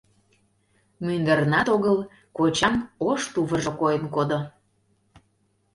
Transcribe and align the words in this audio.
Мӱндырнат 1.05 1.67
огыл 1.75 1.97
кочан 2.37 2.75
ош 3.09 3.21
тувыржо 3.33 3.71
койын 3.81 4.05
кодо. 4.15 4.39